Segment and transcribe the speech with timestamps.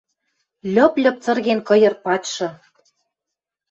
[0.73, 2.47] Льып льыпцырген кыйыр пачшы...